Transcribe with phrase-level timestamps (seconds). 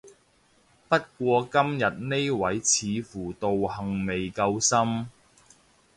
[0.89, 5.05] 不過今日呢位似乎道行未夠深